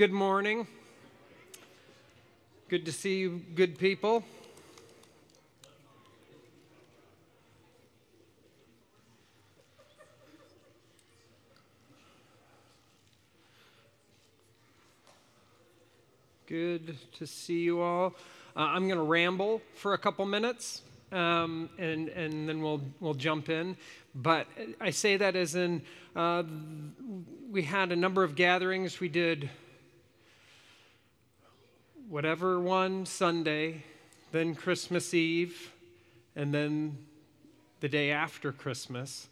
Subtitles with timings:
[0.00, 0.66] Good morning.
[2.70, 4.24] Good to see you, good people.
[16.46, 18.14] Good to see you all.
[18.56, 20.80] Uh, I'm going to ramble for a couple minutes,
[21.12, 23.76] um, and and then we'll we'll jump in.
[24.14, 24.46] But
[24.80, 25.82] I say that as in
[26.16, 26.44] uh,
[27.50, 28.98] we had a number of gatherings.
[28.98, 29.50] We did
[32.10, 33.84] whatever one Sunday,
[34.32, 35.70] then Christmas Eve,
[36.34, 36.98] and then
[37.78, 39.28] the day after Christmas.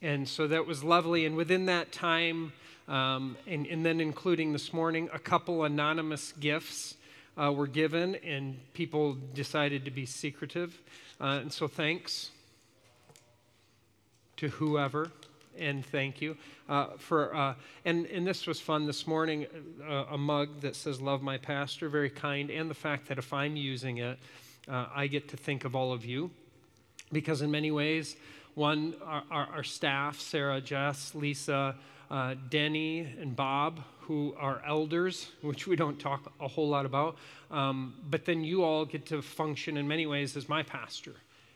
[0.00, 1.26] And so that was lovely.
[1.26, 2.52] And within that time,
[2.86, 6.94] um, and, and, then including this morning, a couple anonymous gifts
[7.36, 10.80] uh, were given, and people decided to be secretive.
[11.20, 12.30] Uh, and so thanks
[14.36, 15.10] to whoever,
[15.58, 16.36] and thank you
[16.68, 17.34] uh, for.
[17.34, 17.54] Uh,
[17.84, 19.46] and and this was fun this morning.
[19.88, 23.32] Uh, a mug that says "Love my pastor," very kind, and the fact that if
[23.32, 24.18] I'm using it,
[24.68, 26.30] uh, I get to think of all of you,
[27.12, 28.16] because in many ways,
[28.54, 31.74] one our, our, our staff, Sarah, Jess, Lisa
[32.10, 37.16] uh, Denny and Bob, who are elders, which we don't talk a whole lot about.
[37.50, 41.14] Um, but then you all get to function in many ways as my pastor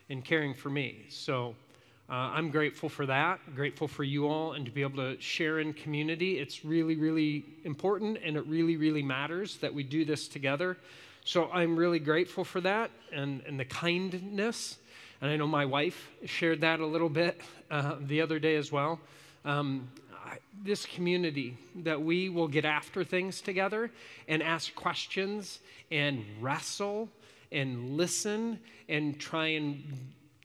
[0.09, 1.07] in caring for me.
[1.11, 1.55] So
[2.11, 5.59] uh, I'm grateful for that, grateful for you all, and to be able to share
[5.61, 6.39] in community.
[6.39, 10.79] It's really, really important, and it really, really matters that we do this together.
[11.25, 14.79] So I'm really grateful for that and, and the kindness.
[15.21, 18.73] And I know my wife shared that a little bit uh, the other day as
[18.73, 18.99] well.
[19.45, 19.89] Um,
[20.63, 23.91] this community that we will get after things together
[24.27, 27.09] and ask questions and wrestle
[27.53, 29.83] and listen and try and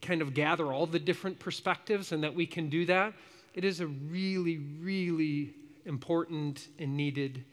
[0.04, 3.12] kind of gather all the different perspectives and that we can do that.
[3.54, 7.44] It is a really, really important and needed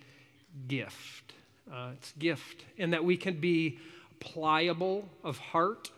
[0.68, 1.34] gift.
[1.72, 2.66] Uh, it's gift.
[2.78, 3.80] And that we can be
[4.20, 5.92] pliable of heart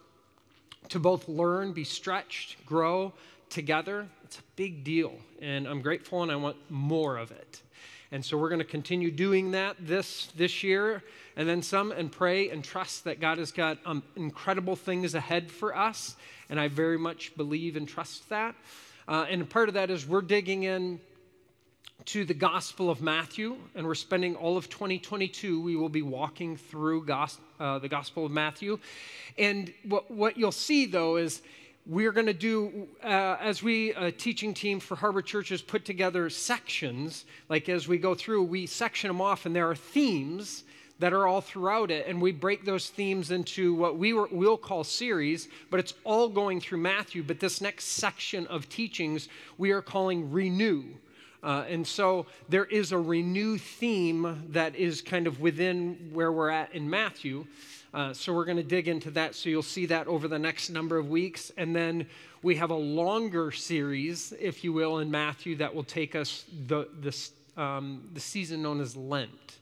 [0.90, 3.14] to both learn, be stretched, grow
[3.50, 5.14] together it's a big deal,
[5.44, 7.62] and I'm grateful and I want more of it.
[8.12, 11.04] And so we're going to continue doing that this, this year
[11.36, 15.52] and then some and pray and trust that God has got um, incredible things ahead
[15.52, 16.16] for us.
[16.50, 18.56] And I very much believe and trust that.
[19.08, 21.00] Uh, and part of that is we're digging in
[22.06, 25.62] to the Gospel of Matthew, and we're spending all of 2022.
[25.62, 28.80] We will be walking through gos- uh, the Gospel of Matthew.
[29.38, 31.42] And what, what you'll see, though, is
[31.86, 36.30] we're going to do, uh, as we, a teaching team for Harbor Churches, put together
[36.30, 37.26] sections.
[37.48, 40.64] Like as we go through, we section them off, and there are themes
[41.04, 44.56] that are all throughout it, and we break those themes into what we were, will
[44.56, 47.22] call series, but it's all going through Matthew.
[47.22, 49.28] But this next section of teachings
[49.58, 50.86] we are calling Renew.
[51.44, 56.50] Uh, and so there is a renew theme that is kind of within where we're
[56.50, 57.46] at in Matthew.
[57.94, 59.36] Uh, so we're going to dig into that.
[59.36, 61.52] So you'll see that over the next number of weeks.
[61.58, 62.08] And then
[62.44, 66.88] we have a longer series, if you will, in Matthew that will take us the,
[67.02, 69.58] the, um, the season known as Lent.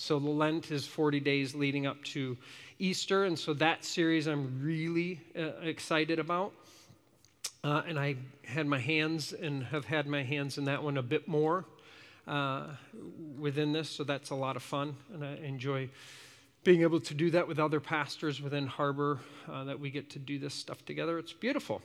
[0.00, 2.34] So Lent is 40 days leading up to
[2.78, 3.24] Easter.
[3.24, 6.52] And so that series I'm really uh, excited about.
[7.62, 8.16] Uh, and I
[8.46, 11.66] had my hands and have had my hands in that one a bit more
[12.26, 12.68] uh,
[13.38, 13.90] within this.
[13.90, 14.96] So that's a lot of fun.
[15.12, 15.90] And I enjoy
[16.64, 19.20] being able to do that with other pastors within Harbor,
[19.52, 21.18] uh, that we get to do this stuff together.
[21.18, 21.82] It's beautiful.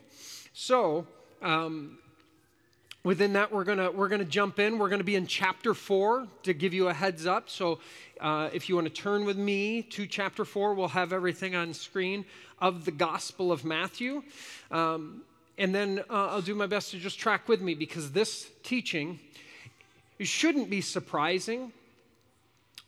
[0.53, 1.05] So,
[1.41, 1.97] um,
[3.05, 4.77] within that, we're gonna we're gonna jump in.
[4.77, 7.49] We're gonna be in chapter four to give you a heads up.
[7.49, 7.79] So,
[8.19, 11.73] uh, if you want to turn with me to chapter four, we'll have everything on
[11.73, 12.25] screen
[12.59, 14.23] of the Gospel of Matthew.
[14.71, 15.21] Um,
[15.57, 19.19] and then uh, I'll do my best to just track with me because this teaching
[20.19, 21.71] shouldn't be surprising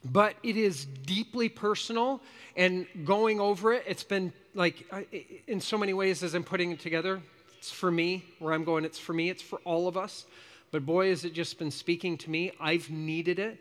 [0.06, 2.22] but it is deeply personal
[2.56, 4.86] and going over it it's been like
[5.48, 7.22] in so many ways as i'm putting it together
[7.68, 10.26] it's for me where i'm going it's for me it's for all of us
[10.72, 13.60] but boy has it just been speaking to me i've needed it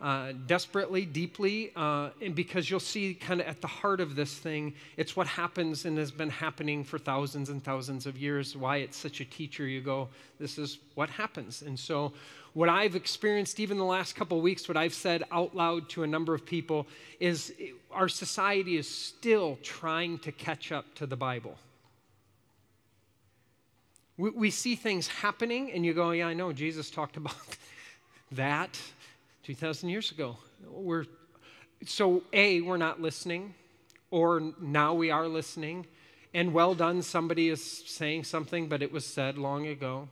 [0.00, 4.38] uh, desperately, deeply, uh, and because you'll see kind of at the heart of this
[4.38, 8.56] thing, it's what happens and has been happening for thousands and thousands of years.
[8.56, 10.08] Why it's such a teacher, you go,
[10.38, 11.60] this is what happens.
[11.60, 12.14] And so,
[12.54, 16.02] what I've experienced even the last couple of weeks, what I've said out loud to
[16.02, 16.86] a number of people
[17.20, 17.52] is
[17.92, 21.58] our society is still trying to catch up to the Bible.
[24.20, 27.34] We, we see things happening, and you go, yeah, I know, Jesus talked about
[28.32, 28.78] that
[29.44, 30.36] 2,000 years ago.
[30.68, 31.06] We're,
[31.86, 33.54] so, A, we're not listening,
[34.10, 35.86] or now we are listening,
[36.34, 40.06] and well done, somebody is saying something, but it was said long ago.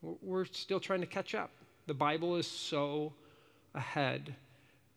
[0.00, 1.50] We're still trying to catch up.
[1.86, 3.12] The Bible is so
[3.74, 4.34] ahead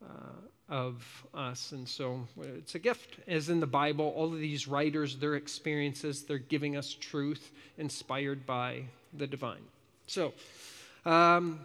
[0.01, 0.31] uh,
[0.69, 1.71] of us.
[1.71, 3.19] And so it's a gift.
[3.27, 8.45] As in the Bible, all of these writers, their experiences, they're giving us truth inspired
[8.45, 8.83] by
[9.13, 9.63] the divine.
[10.07, 10.33] So,
[11.05, 11.59] um,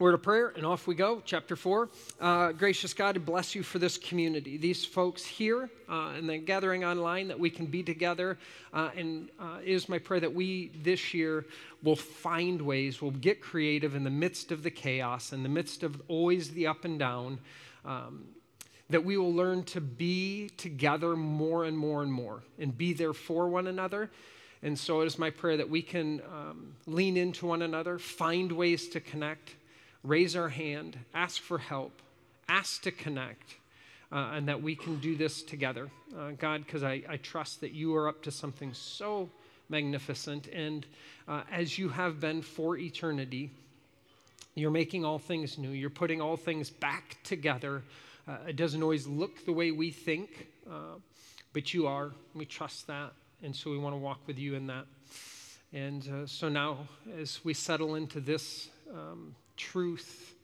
[0.00, 1.20] Word of prayer, and off we go.
[1.26, 1.90] Chapter 4.
[2.18, 4.56] Uh, gracious God, bless you for this community.
[4.56, 8.38] These folks here uh, and the gathering online that we can be together.
[8.72, 11.44] Uh, and uh, it is my prayer that we this year
[11.82, 15.82] will find ways, will get creative in the midst of the chaos, in the midst
[15.82, 17.38] of always the up and down.
[17.84, 18.24] Um,
[18.90, 23.12] that we will learn to be together more and more and more and be there
[23.12, 24.10] for one another.
[24.62, 28.50] And so it is my prayer that we can um, lean into one another, find
[28.50, 29.54] ways to connect
[30.02, 31.92] raise our hand, ask for help,
[32.48, 33.56] ask to connect,
[34.12, 35.90] uh, and that we can do this together.
[36.18, 39.28] Uh, God, because I, I trust that you are up to something so
[39.68, 40.48] magnificent.
[40.48, 40.86] And
[41.28, 43.50] uh, as you have been for eternity,
[44.60, 45.70] you're making all things new.
[45.70, 47.82] You're putting all things back together.
[48.28, 50.98] Uh, it doesn't always look the way we think, uh,
[51.52, 52.12] but you are.
[52.34, 53.12] We trust that.
[53.42, 54.86] And so we want to walk with you in that.
[55.72, 60.34] And uh, so now, as we settle into this um, truth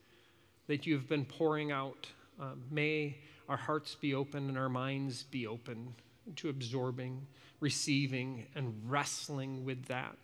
[0.66, 2.06] that you've been pouring out.
[2.40, 3.16] Uh, may
[3.48, 5.94] our hearts be open and our minds be open
[6.36, 7.26] to absorbing,
[7.60, 10.16] receiving, and wrestling with that.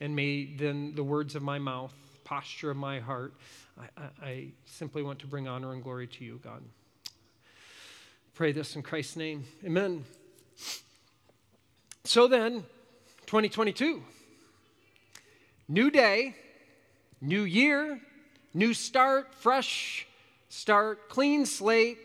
[0.00, 1.94] And may then the words of my mouth,
[2.28, 3.34] posture of my heart,
[3.78, 6.62] I, I, I simply want to bring honor and glory to you, God.
[8.34, 9.44] Pray this in Christ's name.
[9.64, 10.04] Amen.
[12.04, 12.64] So then,
[13.26, 14.02] 2022,
[15.68, 16.34] new day,
[17.20, 18.00] new year,
[18.54, 20.06] New start, fresh
[20.48, 21.98] start, clean slate,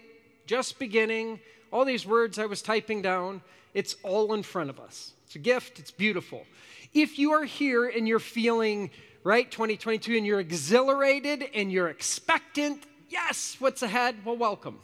[0.45, 1.39] just beginning.
[1.71, 3.41] All these words I was typing down,
[3.73, 5.13] it's all in front of us.
[5.25, 6.45] It's a gift, it's beautiful.
[6.93, 8.91] If you are here and you're feeling,
[9.23, 14.17] right, 2022, and you're exhilarated and you're expectant, yes, what's ahead?
[14.25, 14.79] Well, welcome.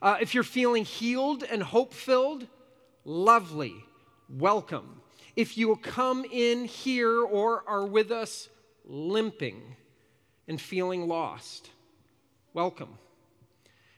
[0.00, 2.46] Uh, if you're feeling healed and hope filled,
[3.04, 3.74] lovely,
[4.28, 5.00] welcome.
[5.36, 8.48] If you come in here or are with us
[8.84, 9.76] limping,
[10.48, 11.70] and feeling lost,
[12.54, 12.98] welcome.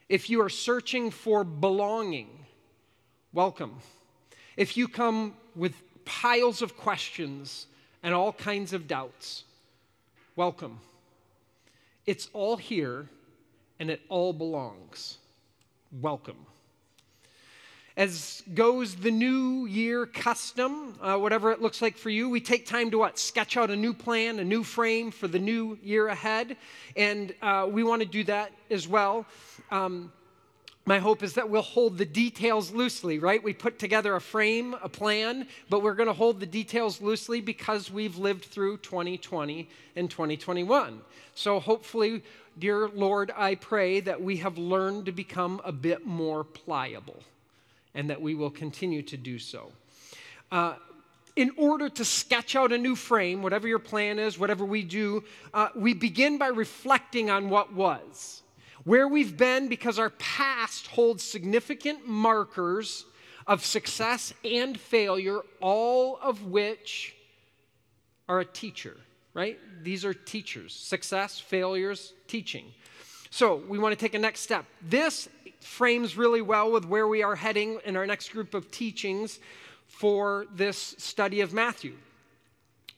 [0.09, 2.29] If you are searching for belonging,
[3.33, 3.79] welcome.
[4.57, 5.75] If you come with
[6.05, 7.69] piles of questions
[8.03, 9.45] and all kinds of doubts,
[10.41, 10.81] welcome.
[12.07, 13.11] It's all here
[13.79, 15.19] and it all belongs.
[15.93, 16.47] Welcome
[18.01, 22.65] as goes the new year custom, uh, whatever it looks like for you, we take
[22.65, 23.19] time to what?
[23.19, 26.57] Sketch out a new plan, a new frame for the new year ahead.
[26.97, 29.27] And uh, we want to do that as well.
[29.71, 30.11] Um,
[30.87, 33.43] my hope is that we'll hold the details loosely, right?
[33.43, 37.41] We put together a frame, a plan, but we're going to hold the details loosely
[37.41, 41.01] because we've lived through 2020 and 2021.
[41.35, 42.23] So hopefully,
[42.59, 47.23] dear Lord, I pray that we have learned to become a bit more pliable
[47.95, 49.73] and that we will continue to do so.
[50.51, 50.75] Uh,
[51.37, 55.23] in order to sketch out a new frame, whatever your plan is, whatever we do,
[55.55, 58.43] uh, we begin by reflecting on what was,
[58.85, 63.05] where we've been, because our past holds significant markers
[63.47, 67.15] of success and failure, all of which
[68.29, 68.97] are a teacher,
[69.35, 69.59] right?
[69.83, 72.67] These are teachers success, failures, teaching.
[73.31, 74.65] So we want to take a next step.
[74.83, 75.29] This
[75.61, 79.41] frames really well with where we are heading in our next group of teachings
[79.87, 81.95] for this study of Matthew.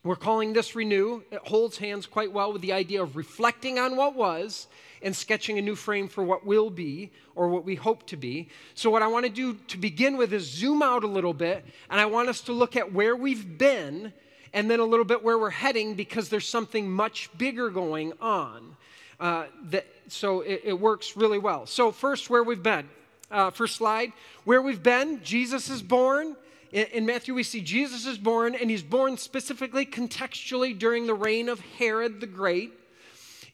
[0.05, 1.23] We're calling this Renew.
[1.31, 4.67] It holds hands quite well with the idea of reflecting on what was
[5.01, 8.49] and sketching a new frame for what will be or what we hope to be.
[8.75, 11.65] So, what I want to do to begin with is zoom out a little bit,
[11.89, 14.13] and I want us to look at where we've been
[14.53, 18.77] and then a little bit where we're heading because there's something much bigger going on.
[19.21, 21.65] Uh, that, so it, it, works really well.
[21.65, 22.89] So, first, where we've been.
[23.31, 24.13] Uh, first slide.
[24.43, 26.35] Where we've been, Jesus is born.
[26.73, 31.15] In, in Matthew, we see Jesus is born, and he's born specifically contextually during the
[31.15, 32.73] reign of Herod the Great.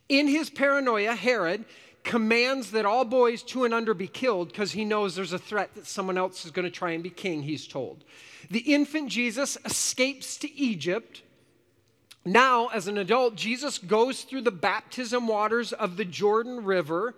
[0.08, 1.64] In his paranoia, Herod
[2.04, 5.74] commands that all boys two and under be killed because he knows there's a threat
[5.74, 8.04] that someone else is going to try and be king, he's told.
[8.50, 11.22] The infant Jesus escapes to Egypt
[12.28, 17.14] now, as an adult, Jesus goes through the baptism waters of the Jordan River.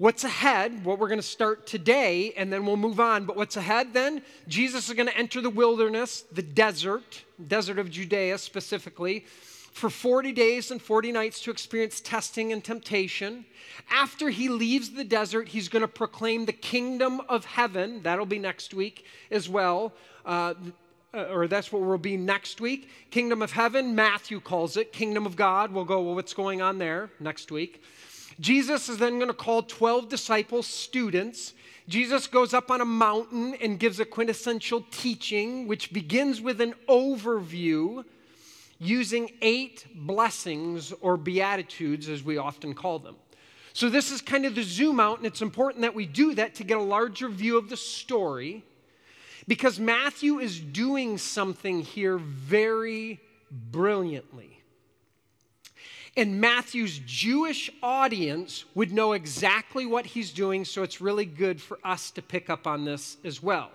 [0.00, 3.26] What's ahead, what we're going to start today, and then we'll move on.
[3.26, 4.22] But what's ahead then?
[4.48, 9.26] Jesus is going to enter the wilderness, the desert, desert of Judea specifically,
[9.74, 13.44] for 40 days and 40 nights to experience testing and temptation.
[13.90, 18.00] After he leaves the desert, he's going to proclaim the kingdom of heaven.
[18.02, 19.92] That'll be next week as well.
[20.24, 20.54] Uh,
[21.12, 22.88] uh, or that's what we'll be next week.
[23.10, 24.94] Kingdom of heaven, Matthew calls it.
[24.94, 27.82] Kingdom of God, we'll go, well, what's going on there next week.
[28.40, 31.52] Jesus is then going to call 12 disciples students.
[31.88, 36.74] Jesus goes up on a mountain and gives a quintessential teaching, which begins with an
[36.88, 38.04] overview
[38.78, 43.16] using eight blessings or beatitudes, as we often call them.
[43.72, 46.54] So, this is kind of the zoom out, and it's important that we do that
[46.56, 48.64] to get a larger view of the story
[49.46, 53.20] because Matthew is doing something here very
[53.50, 54.59] brilliantly.
[56.16, 61.78] And Matthew's Jewish audience would know exactly what he's doing, so it's really good for
[61.84, 63.70] us to pick up on this as well.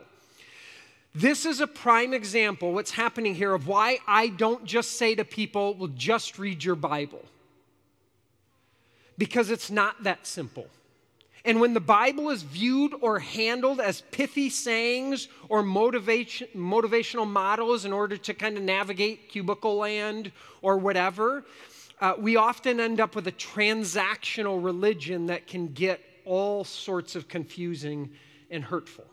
[1.13, 5.23] This is a prime example, what's happening here, of why I don't just say to
[5.23, 7.23] people, well, just read your Bible.
[9.17, 10.67] Because it's not that simple.
[11.45, 17.85] And when the Bible is viewed or handled as pithy sayings or motivation, motivational models
[17.85, 21.45] in order to kind of navigate cubicle land or whatever,
[22.01, 27.27] uh, we often end up with a transactional religion that can get all sorts of
[27.27, 28.09] confusing
[28.49, 29.05] and hurtful.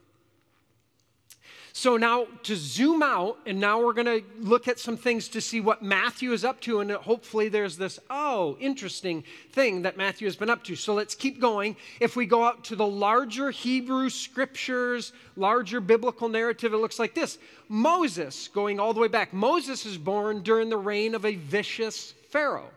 [1.75, 5.41] So now to zoom out, and now we're going to look at some things to
[5.41, 10.27] see what Matthew is up to, and hopefully there's this, oh, interesting thing that Matthew
[10.27, 10.77] has been up to.
[10.77, 11.77] So let's keep going.
[11.99, 17.15] If we go out to the larger Hebrew scriptures, larger biblical narrative, it looks like
[17.15, 17.39] this
[17.71, 19.33] Moses, going all the way back.
[19.33, 22.71] Moses is born during the reign of a vicious Pharaoh.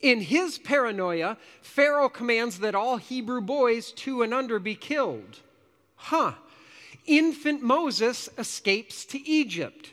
[0.00, 5.38] In his paranoia, Pharaoh commands that all Hebrew boys two and under be killed.
[5.94, 6.32] Huh
[7.06, 9.92] infant Moses escapes to Egypt.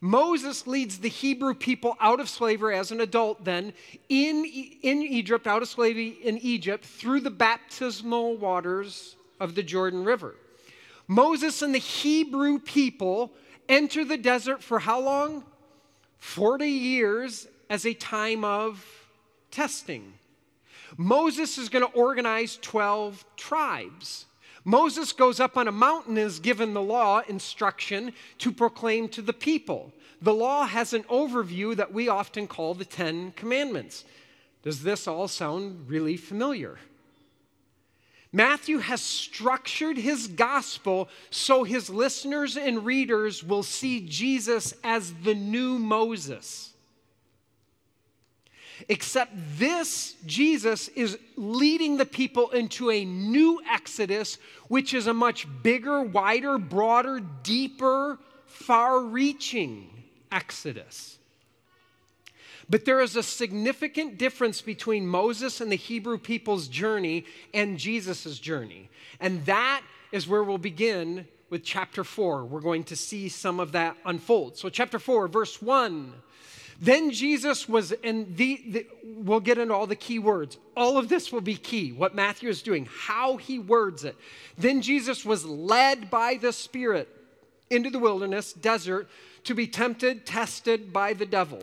[0.00, 3.72] Moses leads the Hebrew people out of slavery as an adult, then
[4.08, 4.44] in,
[4.82, 10.34] in Egypt, out of slavery in Egypt, through the baptismal waters of the Jordan River.
[11.08, 13.32] Moses and the Hebrew people
[13.68, 15.44] enter the desert for how long?
[16.18, 18.86] 40 years as a time of
[19.50, 20.12] testing.
[20.96, 24.26] Moses is going to organize 12 tribes.
[24.64, 29.20] Moses goes up on a mountain and is given the law instruction to proclaim to
[29.20, 29.92] the people.
[30.22, 34.04] The law has an overview that we often call the Ten Commandments.
[34.62, 36.78] Does this all sound really familiar?
[38.32, 45.34] Matthew has structured his gospel so his listeners and readers will see Jesus as the
[45.34, 46.73] new Moses.
[48.88, 54.38] Except this Jesus is leading the people into a new exodus,
[54.68, 59.90] which is a much bigger, wider, broader, deeper, far reaching
[60.32, 61.18] exodus.
[62.68, 68.38] But there is a significant difference between Moses and the Hebrew people's journey and Jesus'
[68.38, 68.88] journey.
[69.20, 72.44] And that is where we'll begin with chapter 4.
[72.44, 74.56] We're going to see some of that unfold.
[74.56, 76.14] So, chapter 4, verse 1
[76.80, 80.58] then Jesus was, and the, the, we'll get into all the key words.
[80.76, 84.16] All of this will be key, what Matthew is doing, how he words it.
[84.58, 87.08] Then Jesus was led by the Spirit
[87.70, 89.08] into the wilderness, desert,
[89.44, 91.62] to be tempted, tested by the devil.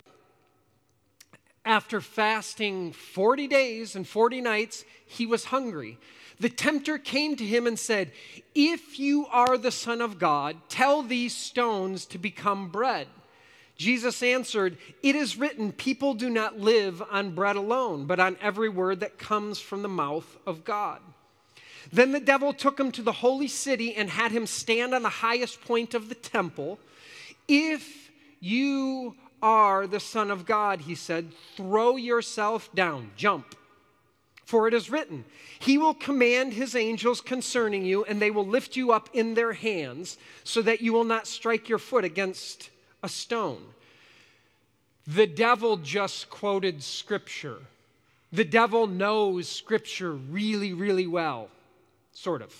[1.64, 5.98] After fasting 40 days and 40 nights, he was hungry.
[6.40, 8.10] The tempter came to him and said,
[8.54, 13.06] If you are the Son of God, tell these stones to become bread.
[13.82, 18.68] Jesus answered, It is written, people do not live on bread alone, but on every
[18.68, 21.00] word that comes from the mouth of God.
[21.92, 25.08] Then the devil took him to the holy city and had him stand on the
[25.08, 26.78] highest point of the temple.
[27.48, 33.56] If you are the Son of God, he said, throw yourself down, jump.
[34.44, 35.24] For it is written,
[35.58, 39.54] He will command His angels concerning you, and they will lift you up in their
[39.54, 42.68] hands, so that you will not strike your foot against
[43.02, 43.62] a stone.
[45.06, 47.58] The devil just quoted scripture.
[48.32, 51.48] The devil knows scripture really, really well,
[52.12, 52.54] sort of.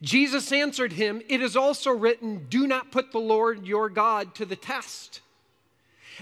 [0.00, 4.46] Jesus answered him, It is also written, Do not put the Lord your God to
[4.46, 5.20] the test.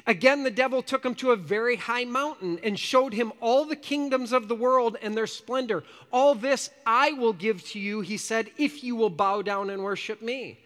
[0.07, 3.77] Again, the devil took him to a very high mountain and showed him all the
[3.77, 5.85] kingdoms of the world and their splendor.
[6.13, 9.83] All this I will give to you, he said, if you will bow down and
[9.83, 10.59] worship me.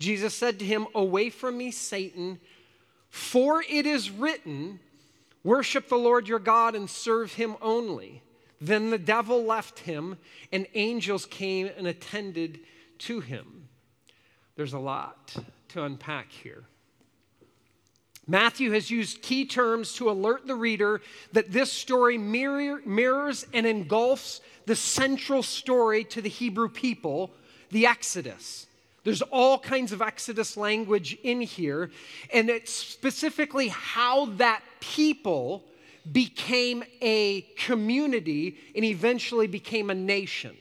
[0.00, 2.40] Jesus said to him, Away from me, Satan,
[3.10, 4.80] for it is written,
[5.44, 8.22] Worship the Lord your God and serve him only.
[8.60, 10.18] Then the devil left him,
[10.52, 12.60] and angels came and attended
[12.98, 13.68] to him.
[14.56, 15.34] There's a lot
[15.68, 16.64] to unpack here.
[18.26, 21.00] Matthew has used key terms to alert the reader
[21.32, 27.32] that this story mirror, mirrors and engulfs the central story to the Hebrew people,
[27.70, 28.66] the Exodus.
[29.04, 31.90] There's all kinds of Exodus language in here,
[32.32, 35.64] and it's specifically how that people
[36.12, 40.56] became a community and eventually became a nation.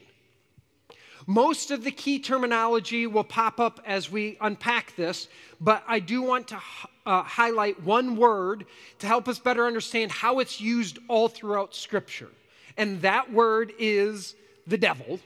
[1.27, 5.27] Most of the key terminology will pop up as we unpack this,
[5.61, 6.59] but I do want to
[7.05, 8.65] uh, highlight one word
[8.99, 12.29] to help us better understand how it's used all throughout Scripture.
[12.77, 14.33] And that word is
[14.65, 15.19] the devil.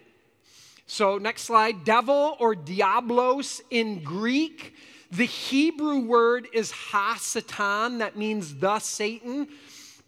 [0.93, 4.75] So, next slide devil or diablos in Greek.
[5.09, 9.47] The Hebrew word is ha satan, that means the Satan.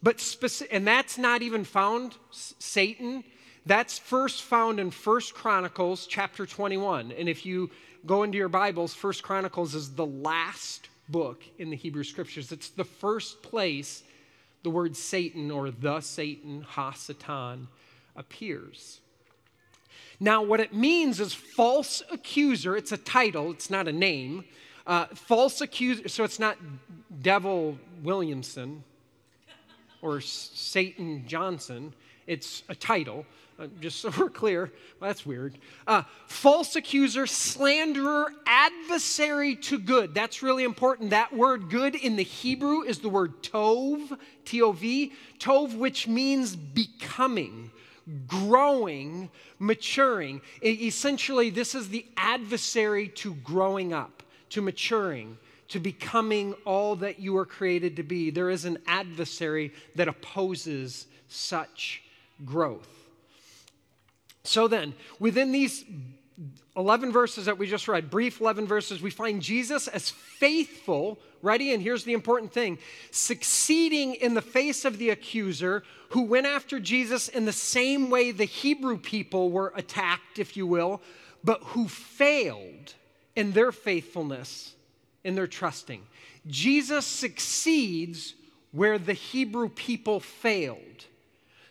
[0.00, 0.22] But
[0.70, 3.24] and that's not even found Satan
[3.66, 7.10] that's first found in First Chronicles chapter 21.
[7.10, 7.68] And if you
[8.06, 12.52] go into your Bibles, First Chronicles is the last book in the Hebrew Scriptures.
[12.52, 14.04] It's the first place
[14.62, 17.66] the word Satan or the Satan, Ha-Satan,
[18.14, 19.00] appears.
[20.18, 22.76] Now, what it means is false accuser.
[22.76, 24.44] It's a title, it's not a name.
[24.86, 26.56] Uh, false accuser, so it's not
[27.22, 28.84] Devil Williamson
[30.00, 31.92] or Satan Johnson.
[32.26, 33.26] It's a title.
[33.58, 34.70] Uh, just so we're clear,
[35.00, 35.58] well, that's weird.
[35.86, 40.14] Uh, false accuser, slanderer, adversary to good.
[40.14, 41.10] That's really important.
[41.10, 46.06] That word good in the Hebrew is the word tov, T O V, tov, which
[46.06, 47.70] means becoming,
[48.26, 50.40] growing, maturing.
[50.62, 55.38] essentially, this is the adversary to growing up, to maturing.
[55.70, 58.30] To becoming all that you are created to be.
[58.30, 62.02] There is an adversary that opposes such
[62.44, 62.88] growth.
[64.44, 65.84] So then, within these
[66.76, 71.72] 11 verses that we just read, brief 11 verses, we find Jesus as faithful, ready?
[71.72, 72.78] And here's the important thing
[73.10, 78.30] succeeding in the face of the accuser who went after Jesus in the same way
[78.30, 81.00] the Hebrew people were attacked, if you will,
[81.42, 82.94] but who failed
[83.34, 84.74] in their faithfulness,
[85.24, 86.02] in their trusting.
[86.46, 88.34] Jesus succeeds
[88.72, 91.06] where the Hebrew people failed.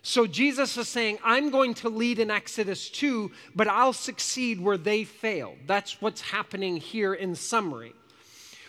[0.08, 4.78] So Jesus is saying, I'm going to lead in Exodus 2, but I'll succeed where
[4.78, 5.56] they failed.
[5.66, 7.92] That's what's happening here in summary.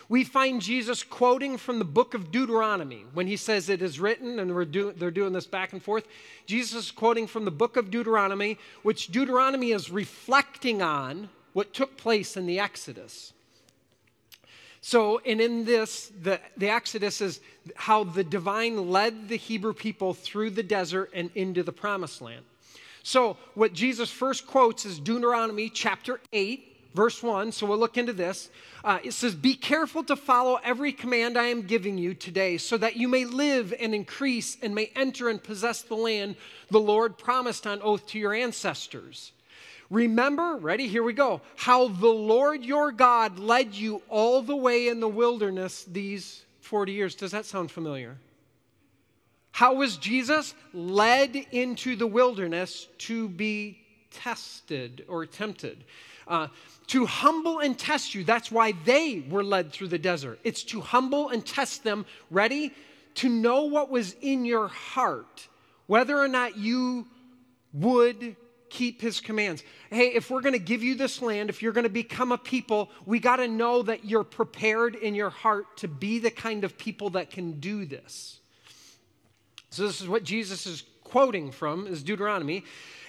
[0.08, 4.40] We find Jesus quoting from the book of Deuteronomy when he says it is written,
[4.40, 6.08] and do, they're doing this back and forth.
[6.46, 11.96] Jesus is quoting from the book of Deuteronomy, which Deuteronomy is reflecting on what took
[11.96, 13.32] place in the Exodus.
[14.80, 17.40] So, and in this, the, the Exodus is
[17.74, 22.44] how the divine led the Hebrew people through the desert and into the promised land.
[23.02, 27.52] So, what Jesus first quotes is Deuteronomy chapter 8, verse 1.
[27.52, 28.50] So, we'll look into this.
[28.84, 32.76] Uh, it says, Be careful to follow every command I am giving you today, so
[32.76, 36.36] that you may live and increase and may enter and possess the land
[36.70, 39.32] the Lord promised on oath to your ancestors.
[39.90, 40.86] Remember, ready?
[40.86, 41.40] Here we go.
[41.56, 46.92] How the Lord your God led you all the way in the wilderness these 40
[46.92, 47.14] years.
[47.14, 48.18] Does that sound familiar?
[49.50, 55.84] How was Jesus led into the wilderness to be tested or tempted?
[56.26, 56.48] Uh,
[56.88, 58.24] to humble and test you.
[58.24, 60.38] That's why they were led through the desert.
[60.44, 62.72] It's to humble and test them, ready?
[63.16, 65.48] To know what was in your heart,
[65.86, 67.06] whether or not you
[67.72, 68.36] would
[68.70, 69.62] keep his commands.
[69.90, 72.38] Hey, if we're going to give you this land, if you're going to become a
[72.38, 76.64] people, we got to know that you're prepared in your heart to be the kind
[76.64, 78.40] of people that can do this.
[79.70, 82.64] So this is what Jesus is quoting from is Deuteronomy.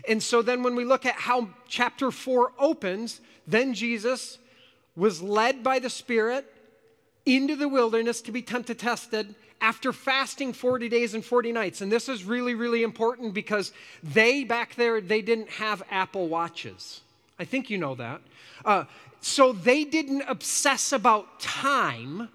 [0.08, 4.38] And so then when we look at how chapter 4 opens, then Jesus
[4.96, 6.46] was led by the Spirit
[7.26, 11.82] into the wilderness to be tempted tested after fasting 40 days and 40 nights.
[11.82, 13.72] And this is really, really important because
[14.04, 17.02] they back there, they didn't have Apple Watches.
[17.38, 18.22] I think you know that.
[18.64, 18.86] Uh,
[19.22, 22.30] so they didn't obsess about time.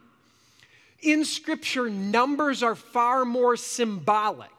[1.00, 4.50] In Scripture, numbers are far more symbolic.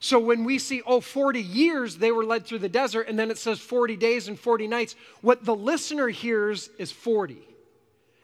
[0.00, 3.30] So when we see, oh, 40 years they were led through the desert, and then
[3.30, 7.38] it says 40 days and 40 nights, what the listener hears is 40.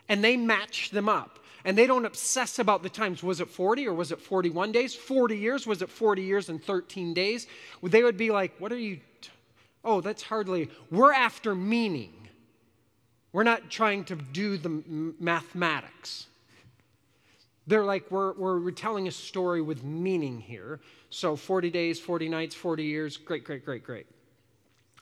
[0.09, 3.25] And they match them up and they don't obsess about the times.
[3.25, 4.95] Was it 40 or was it 41 days?
[4.95, 5.67] 40 years?
[5.67, 7.49] Was it 40 years and 13 days?
[7.83, 9.01] They would be like, What are you?
[9.21, 9.31] T-
[9.85, 10.71] oh, that's hardly.
[10.93, 12.13] We're after meaning.
[13.33, 14.83] We're not trying to do the
[15.21, 16.27] mathematics.
[17.67, 20.81] They're like, we're, we're telling a story with meaning here.
[21.11, 23.17] So 40 days, 40 nights, 40 years.
[23.17, 24.07] Great, great, great, great.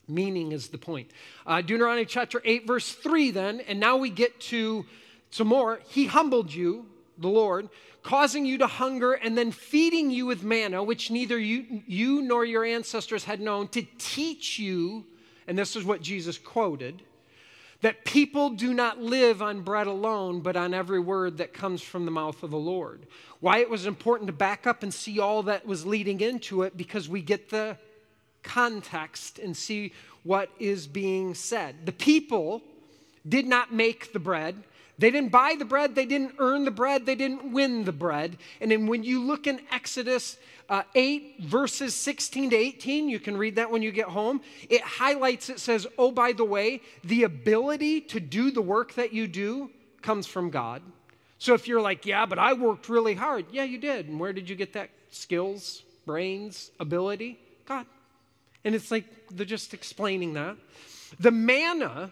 [0.09, 1.11] Meaning is the point.
[1.47, 4.85] Uh, Deuteronomy chapter 8, verse 3, then, and now we get to
[5.35, 6.87] some more, he humbled you,
[7.19, 7.69] the Lord,
[8.05, 12.45] causing you to hunger and then feeding you with manna, which neither you, you nor
[12.45, 15.05] your ancestors had known, to teach you,
[15.49, 17.03] and this is what Jesus quoted,
[17.81, 22.05] that people do not live on bread alone, but on every word that comes from
[22.05, 23.05] the mouth of the Lord.
[23.41, 26.77] Why it was important to back up and see all that was leading into it,
[26.77, 27.77] because we get the
[28.45, 29.93] context and see
[30.23, 31.87] what is being said.
[31.87, 32.63] The people
[33.29, 34.63] did not make the bread.
[34.99, 38.37] They didn't buy the bread, they didn't earn the bread, they didn't win the bread.
[38.61, 40.37] And then when you look in Exodus
[40.69, 44.41] uh, 8, verses 16 to 18, you can read that when you get home.
[44.71, 49.13] It highlights, it says, Oh, by the way, the ability to do the work that
[49.13, 50.83] you do comes from God.
[51.39, 54.09] So if you're like, Yeah, but I worked really hard, yeah, you did.
[54.09, 54.91] And where did you get that?
[55.11, 57.39] Skills, brains, ability?
[57.67, 57.87] God.
[58.65, 60.57] And it's like they're just explaining that.
[61.19, 62.11] The manna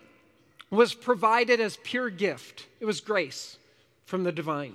[0.76, 3.58] was provided as pure gift, it was grace
[4.06, 4.74] from the divine.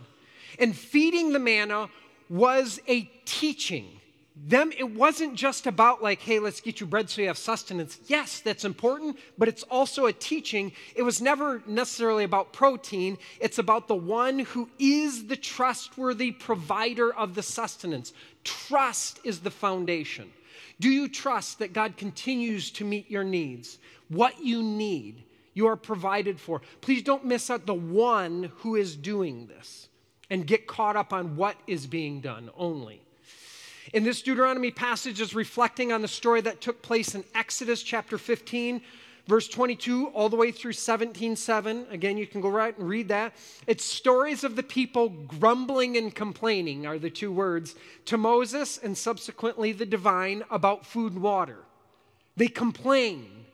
[0.59, 1.89] And feeding the manna
[2.29, 3.87] was a teaching.
[4.45, 7.99] Them, it wasn't just about like, hey, let's get you bread so you have sustenance.
[8.05, 10.71] Yes, that's important, but it's also a teaching.
[10.95, 13.17] It was never necessarily about protein.
[13.39, 18.13] It's about the one who is the trustworthy provider of the sustenance.
[18.43, 20.31] Trust is the foundation.
[20.79, 23.79] Do you trust that God continues to meet your needs?
[24.09, 25.23] What you need,
[25.57, 26.61] you are provided for.
[26.81, 29.89] Please don't miss out the one who is doing this
[30.29, 33.01] and get caught up on what is being done only.
[33.91, 38.19] In this Deuteronomy passage is reflecting on the story that took place in Exodus chapter
[38.19, 38.81] 15,
[39.25, 41.87] verse 22, all the way through 17:7.
[41.89, 43.33] Again, you can go right and read that.
[43.65, 47.73] It's stories of the people grumbling and complaining are the two words
[48.05, 51.63] to Moses and subsequently the divine about food and water.
[52.35, 53.46] They complain.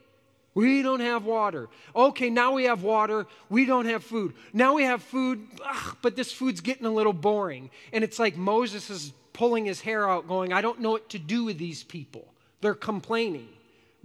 [0.55, 1.67] We don't have water.
[1.95, 3.25] Okay, now we have water.
[3.49, 4.33] We don't have food.
[4.53, 7.71] Now we have food, ugh, but this food's getting a little boring.
[7.91, 11.19] And it's like Moses is pulling his hair out, going, I don't know what to
[11.19, 12.27] do with these people.
[12.61, 13.49] They're complaining,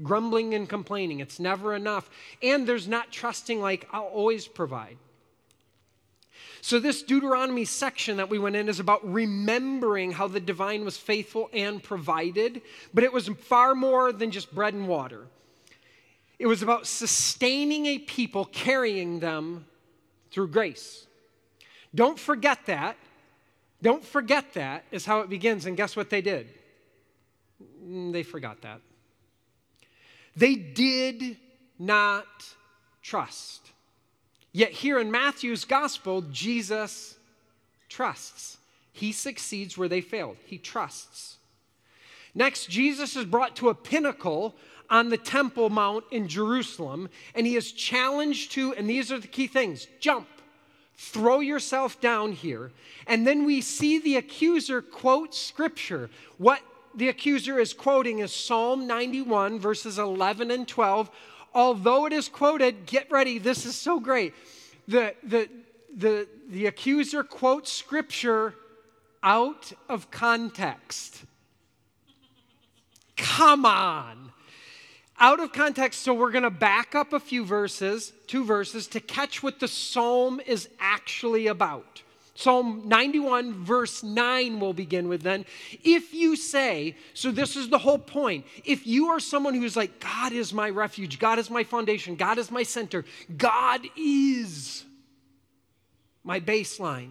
[0.03, 1.21] grumbling and complaining.
[1.21, 2.09] It's never enough.
[2.43, 4.97] And there's not trusting, like, I'll always provide.
[6.61, 10.97] So, this Deuteronomy section that we went in is about remembering how the divine was
[10.97, 15.27] faithful and provided, but it was far more than just bread and water.
[16.38, 19.66] It was about sustaining a people, carrying them
[20.31, 21.07] through grace.
[21.94, 22.96] Don't forget that.
[23.83, 25.66] Don't forget that is how it begins.
[25.66, 26.48] And guess what they did?
[27.85, 28.81] Mm, they forgot that.
[30.37, 31.37] They did
[31.79, 32.27] not
[33.03, 33.72] trust.
[34.53, 37.16] Yet here in Matthew's gospel, Jesus
[37.88, 38.59] trusts.
[38.92, 40.37] He succeeds where they failed.
[40.44, 41.37] He trusts.
[42.35, 44.55] Next, Jesus is brought to a pinnacle
[44.90, 49.29] on the Temple Mount in Jerusalem, and he is challenged to, and these are the
[49.29, 50.27] key things jump,
[50.96, 52.72] throw yourself down here.
[53.07, 56.11] And then we see the accuser quote scripture.
[56.38, 56.61] What
[56.94, 61.11] the accuser is quoting is Psalm 91, verses 11 and 12.
[61.55, 64.35] Although it is quoted, get ready, this is so great.
[64.87, 65.48] The, the,
[65.94, 68.55] the, the accuser quotes scripture
[69.22, 71.24] out of context.
[73.16, 74.28] Come on
[75.21, 79.01] out of context, so we're going to back up a few verses, two verses, to
[79.01, 82.03] catch what the psalm is actually about.
[82.35, 85.45] Psalm 91, verse 9, we'll begin with then.
[85.83, 89.99] If you say, so this is the whole point, if you are someone who's like,
[89.99, 93.05] God is my refuge, God is my foundation, God is my center,
[93.37, 94.85] God is
[96.23, 97.11] my baseline,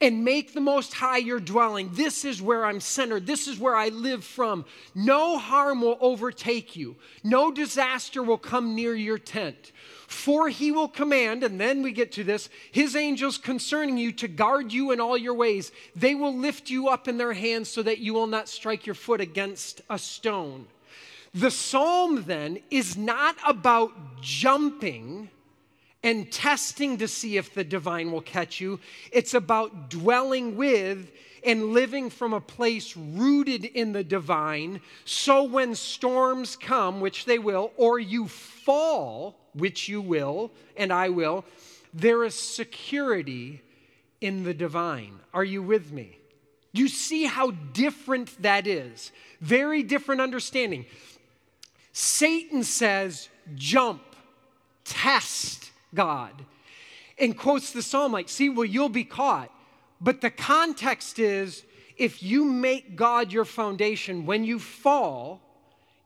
[0.00, 1.90] and make the Most High your dwelling.
[1.92, 3.26] This is where I'm centered.
[3.26, 4.64] This is where I live from.
[4.94, 9.72] No harm will overtake you, no disaster will come near your tent.
[10.06, 14.28] For he will command, and then we get to this, his angels concerning you to
[14.28, 15.72] guard you in all your ways.
[15.96, 18.94] They will lift you up in their hands so that you will not strike your
[18.94, 20.66] foot against a stone.
[21.32, 25.30] The psalm then is not about jumping
[26.02, 28.80] and testing to see if the divine will catch you.
[29.12, 31.10] It's about dwelling with
[31.44, 34.80] and living from a place rooted in the divine.
[35.04, 41.08] So when storms come, which they will, or you fall, which you will, and I
[41.08, 41.44] will,
[41.92, 43.60] there is security
[44.20, 45.18] in the divine.
[45.34, 46.18] Are you with me?
[46.72, 49.12] You see how different that is.
[49.40, 50.86] Very different understanding.
[51.92, 54.00] Satan says, jump,
[54.84, 56.44] test, God
[57.18, 59.50] and quotes the psalm like, see, well, you'll be caught.
[60.00, 61.62] But the context is
[61.96, 65.40] if you make God your foundation, when you fall,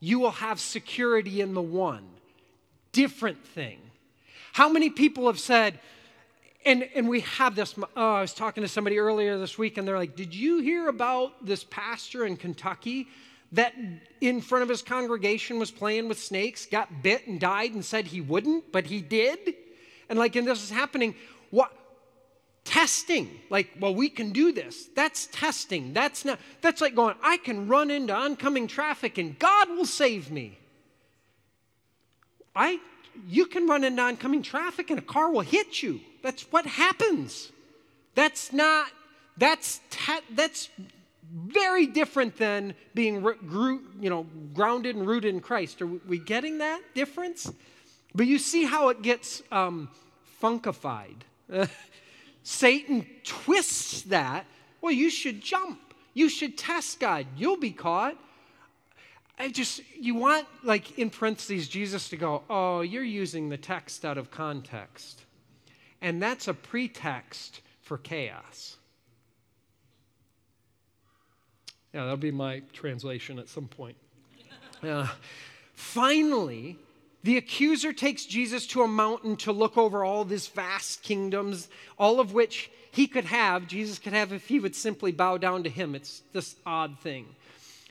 [0.01, 2.05] you will have security in the one.
[2.93, 3.79] Different thing.
[4.53, 5.79] How many people have said,
[6.65, 7.75] and, and we have this.
[7.97, 10.89] Oh, I was talking to somebody earlier this week, and they're like, Did you hear
[10.89, 13.09] about this pastor in Kentucky
[13.53, 13.75] that
[14.21, 18.07] in front of his congregation was playing with snakes, got bit and died and said
[18.07, 19.55] he wouldn't, but he did?
[20.09, 21.15] And like, and this is happening.
[21.51, 21.73] What?
[22.65, 23.31] Testing.
[23.51, 24.89] Like, well, we can do this.
[24.95, 25.93] That's testing.
[25.93, 30.31] That's not, that's like going, I can run into oncoming traffic and God will save
[30.31, 30.59] me.
[32.55, 32.79] I,
[33.29, 36.01] you can run into oncoming traffic and a car will hit you.
[36.23, 37.53] That's what happens.
[38.15, 38.89] That's not,
[39.37, 40.71] that's, te- that's
[41.33, 43.25] very different than being
[44.01, 45.83] you know, grounded and rooted in Christ.
[45.83, 47.53] Are we getting that difference?
[48.17, 49.91] But you see how it gets um,
[50.43, 51.17] funkified.
[52.43, 54.47] Satan twists that.
[54.81, 55.79] Well, you should jump.
[56.15, 57.27] You should test God.
[57.37, 58.17] You'll be caught.
[59.39, 64.07] I just, you want, like in parentheses, Jesus to go, oh, you're using the text
[64.07, 65.21] out of context.
[66.01, 68.77] And that's a pretext for chaos.
[71.93, 73.97] Yeah, that'll be my translation at some point.
[74.83, 75.07] Uh,
[75.75, 76.79] finally,
[77.23, 82.21] the accuser takes Jesus to a mountain to look over all these vast kingdoms, all
[82.21, 85.71] of which he could have, Jesus could have if he would simply bow down to
[85.71, 85.95] him.
[85.95, 87.27] It's this odd thing.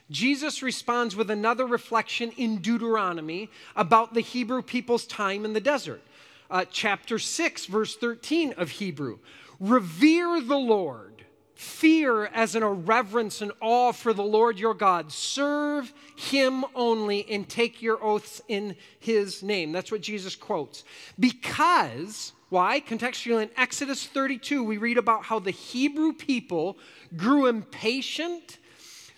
[0.10, 6.02] Jesus responds with another reflection in Deuteronomy about the Hebrew people's time in the desert.
[6.50, 9.20] Uh, chapter 6, verse 13 of Hebrew.
[9.60, 11.14] Revere the Lord
[11.56, 15.12] fear as in a reverence and awe for the Lord your God.
[15.12, 19.72] Serve him only and take your oaths in his name.
[19.72, 20.84] That's what Jesus quotes.
[21.18, 22.82] Because, why?
[22.82, 26.78] Contextually, in Exodus 32, we read about how the Hebrew people
[27.15, 28.58] grew impatient,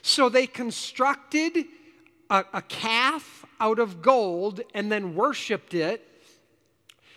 [0.03, 1.65] so they constructed
[2.29, 6.07] a, a calf out of gold and then worshiped it,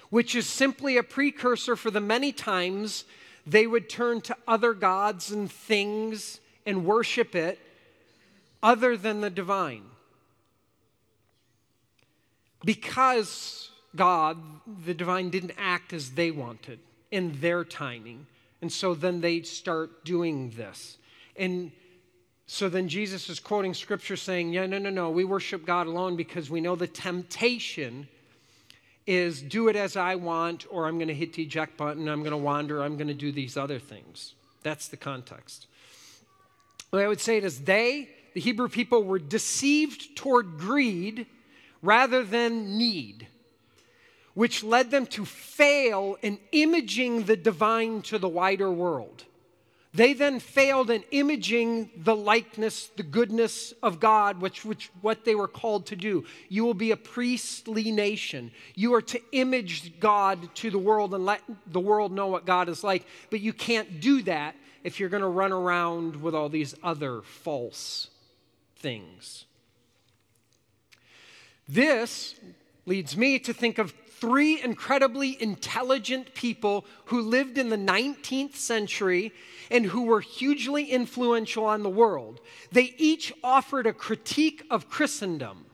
[0.08, 3.04] which is simply a precursor for the many times
[3.46, 7.58] they would turn to other gods and things and worship it
[8.62, 9.82] other than the divine.
[12.64, 14.36] Because God,
[14.84, 16.78] the divine, didn't act as they wanted
[17.10, 18.26] in their timing.
[18.60, 20.98] And so then they start doing this.
[21.36, 21.72] And
[22.46, 26.16] so then Jesus is quoting scripture saying, Yeah, no, no, no, we worship God alone
[26.16, 28.08] because we know the temptation
[29.06, 32.20] is do it as I want, or I'm going to hit the eject button, I'm
[32.20, 34.34] going to wander, I'm going to do these other things.
[34.62, 35.66] That's the context.
[36.90, 41.26] What I would say it is they, the Hebrew people, were deceived toward greed
[41.82, 43.26] rather than need,
[44.34, 49.24] which led them to fail in imaging the divine to the wider world.
[49.92, 55.34] They then failed in imaging the likeness, the goodness of God, which, which what they
[55.34, 56.24] were called to do.
[56.48, 58.52] You will be a priestly nation.
[58.76, 62.68] You are to image God to the world and let the world know what God
[62.68, 63.04] is like.
[63.30, 67.22] But you can't do that if you're going to run around with all these other
[67.22, 68.10] false
[68.76, 69.44] things.
[71.68, 72.36] This
[72.86, 79.32] leads me to think of three incredibly intelligent people who lived in the 19th century
[79.70, 82.40] and who were hugely influential on the world.
[82.70, 85.64] They each offered a critique of Christendom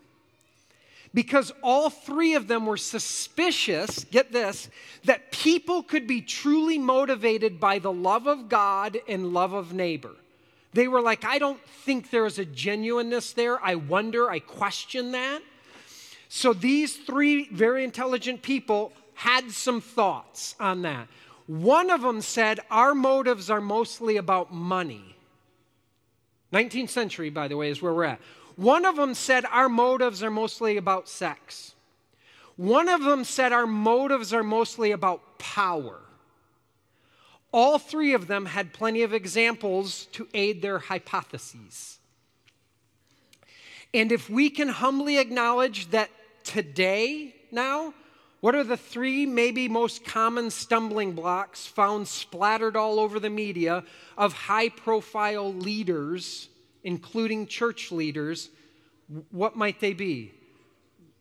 [1.13, 4.69] because all three of them were suspicious, get this,
[5.05, 10.15] that people could be truly motivated by the love of God and love of neighbor.
[10.75, 13.65] They were like, I don't think there is a genuineness there.
[13.65, 15.41] I wonder, I question that.
[16.29, 21.09] So these three very intelligent people had some thoughts on that.
[21.47, 25.17] One of them said, Our motives are mostly about money.
[26.53, 28.21] 19th century, by the way, is where we're at.
[28.57, 31.75] One of them said, Our motives are mostly about sex.
[32.57, 36.01] One of them said, Our motives are mostly about power.
[37.53, 41.99] All three of them had plenty of examples to aid their hypotheses.
[43.97, 46.11] And if we can humbly acknowledge that
[46.45, 47.95] today, now,
[48.41, 53.85] what are the three maybe most common stumbling blocks found splattered all over the media
[54.19, 56.51] of high profile leaders,
[56.85, 58.51] including church leaders?
[59.31, 60.31] What might they be?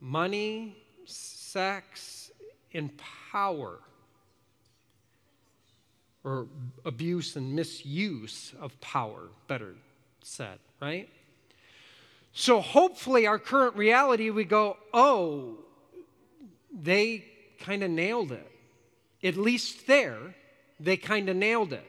[0.01, 2.29] Money, sex,
[2.73, 2.91] and
[3.31, 3.79] power.
[6.25, 6.47] Or
[6.83, 9.75] abuse and misuse of power, better
[10.21, 11.07] said, right?
[12.37, 15.55] So hopefully, our current reality, we go, oh,
[16.69, 17.23] they
[17.59, 18.51] kind of nailed it.
[19.23, 20.35] At least there,
[20.77, 21.85] they kind of nailed it.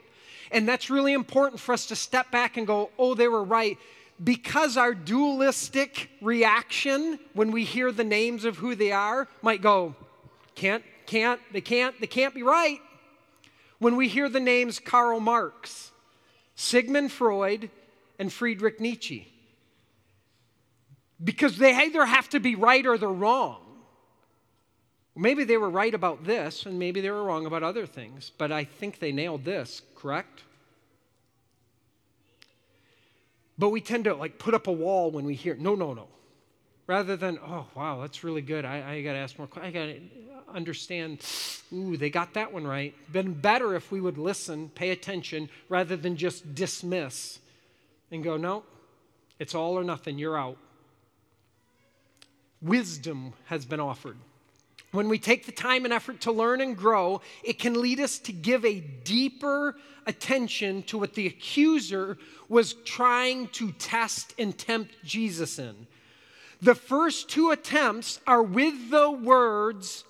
[0.52, 3.76] And that's really important for us to step back and go, oh, they were right.
[4.22, 9.96] Because our dualistic reaction when we hear the names of who they are might go,
[10.54, 12.78] can't, can't, they can't, they can't be right.
[13.80, 15.90] When we hear the names Karl Marx,
[16.54, 17.68] Sigmund Freud,
[18.20, 19.32] and Friedrich Nietzsche,
[21.22, 23.62] because they either have to be right or they're wrong.
[25.14, 28.52] Maybe they were right about this, and maybe they were wrong about other things, but
[28.52, 30.42] I think they nailed this, correct?
[33.58, 36.08] But we tend to like put up a wall when we hear, no, no, no.
[36.86, 38.64] Rather than, oh, wow, that's really good.
[38.64, 39.48] I, I got to ask more.
[39.56, 40.00] I got to
[40.54, 41.24] understand,
[41.72, 42.94] ooh, they got that one right.
[43.10, 47.38] Been better if we would listen, pay attention, rather than just dismiss
[48.12, 48.62] and go, no,
[49.38, 50.18] it's all or nothing.
[50.18, 50.58] You're out.
[52.66, 54.16] Wisdom has been offered.
[54.92, 58.18] When we take the time and effort to learn and grow, it can lead us
[58.20, 59.76] to give a deeper
[60.06, 62.16] attention to what the accuser
[62.48, 65.86] was trying to test and tempt Jesus in.
[66.62, 70.04] The first two attempts are with the words,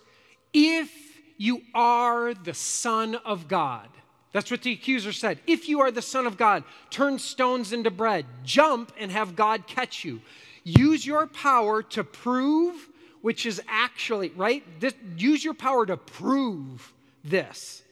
[0.53, 0.93] if
[1.37, 3.89] you are the Son of God.
[4.33, 5.41] That's what the accuser said.
[5.47, 9.67] If you are the Son of God, turn stones into bread, jump and have God
[9.67, 10.21] catch you.
[10.67, 12.89] Use your power to prove,
[13.23, 14.65] which is actually, right?
[14.81, 17.85] This, use your power to prove this.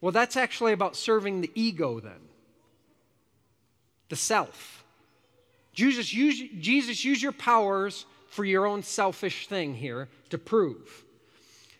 [0.00, 2.20] Well, that's actually about serving the ego then,
[4.08, 4.82] the self.
[5.74, 11.04] Jesus use, Jesus, use your powers for your own selfish thing here to prove.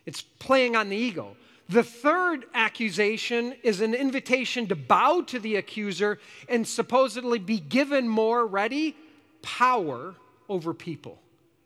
[0.04, 1.34] It's playing on the ego.
[1.70, 8.06] The third accusation is an invitation to bow to the accuser and supposedly be given
[8.06, 8.94] more, ready,
[9.40, 10.14] power
[10.48, 11.20] over people.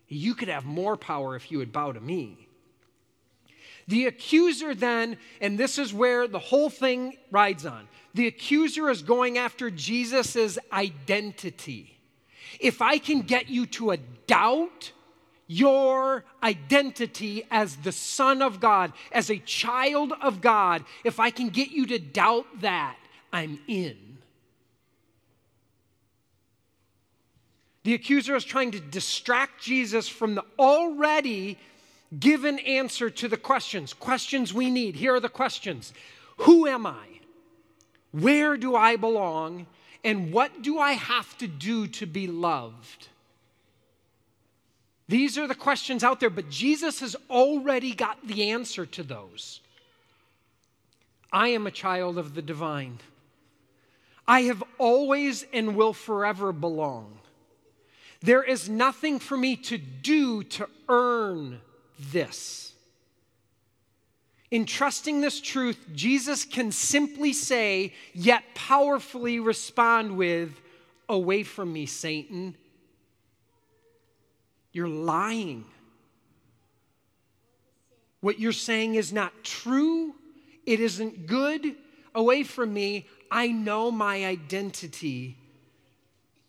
[0.08, 2.48] You could have more power if you would bow to me.
[3.88, 9.02] The accuser then, and this is where the whole thing rides on, the accuser is
[9.02, 11.98] going after Jesus' identity.
[12.58, 14.92] If I can get you to a doubt
[15.46, 21.50] your identity as the Son of God, as a child of God, if I can
[21.50, 22.96] get you to doubt that,
[23.32, 24.15] I'm in.
[27.87, 31.57] The accuser is trying to distract Jesus from the already
[32.18, 33.94] given answer to the questions.
[33.94, 34.96] Questions we need.
[34.96, 35.92] Here are the questions
[36.38, 37.07] Who am I?
[38.11, 39.68] Where do I belong?
[40.03, 43.07] And what do I have to do to be loved?
[45.07, 49.61] These are the questions out there, but Jesus has already got the answer to those.
[51.33, 52.99] I am a child of the divine.
[54.27, 57.20] I have always and will forever belong.
[58.22, 61.61] There is nothing for me to do to earn
[62.12, 62.72] this.
[64.50, 70.61] In trusting this truth, Jesus can simply say, yet powerfully respond with,
[71.09, 72.57] Away from me, Satan.
[74.72, 75.64] You're lying.
[78.20, 80.16] What you're saying is not true.
[80.64, 81.76] It isn't good.
[82.12, 83.07] Away from me.
[83.31, 85.38] I know my identity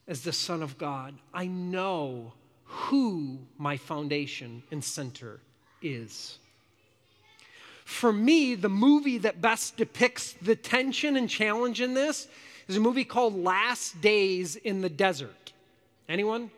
[0.07, 1.15] as the Son of God.
[1.33, 2.33] I know
[2.65, 5.39] who my foundation and center
[5.81, 6.39] is.
[7.85, 12.27] For me, the movie that best depicts the tension and challenge in this
[12.67, 15.53] is a movie called Last Days in the Desert.
[16.09, 16.51] Anyone?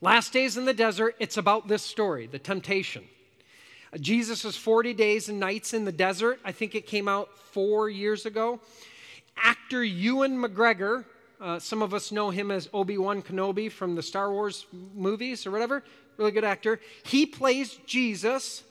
[0.00, 3.04] Last days in the desert, it's about this story, the temptation.
[4.00, 6.40] Jesus was 40 days and nights in the desert.
[6.44, 8.60] I think it came out four years ago.
[9.36, 11.04] Actor Ewan McGregor,
[11.40, 15.46] uh, some of us know him as Obi Wan Kenobi from the Star Wars movies
[15.46, 15.82] or whatever,
[16.16, 16.80] really good actor.
[17.04, 18.62] He plays Jesus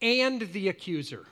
[0.00, 1.26] and the accuser.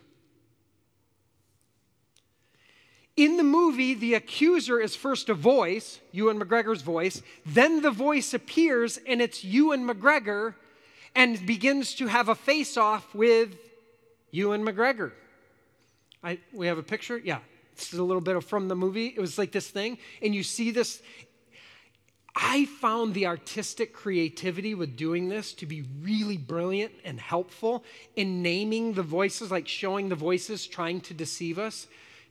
[3.16, 8.32] In the movie, the accuser is first a voice, Ewan McGregor's voice, then the voice
[8.32, 10.54] appears and it's Ewan McGregor
[11.14, 13.54] and begins to have a face off with
[14.30, 15.12] Ewan McGregor.
[16.24, 17.18] I, we have a picture?
[17.18, 17.40] Yeah.
[17.92, 19.06] A little bit of from the movie.
[19.08, 19.98] It was like this thing.
[20.20, 21.02] And you see this.
[22.34, 27.84] I found the artistic creativity with doing this to be really brilliant and helpful
[28.16, 31.86] in naming the voices, like showing the voices trying to deceive us.